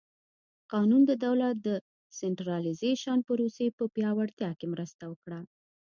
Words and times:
قانون 0.71 1.01
د 1.09 1.11
دولت 1.25 1.55
د 1.67 1.69
سنټرالیزېشن 2.19 3.17
پروسې 3.27 3.67
په 3.77 3.83
پیاوړتیا 3.95 4.51
کې 4.59 4.65
مرسته 4.73 5.03
وکړه. 5.11 5.39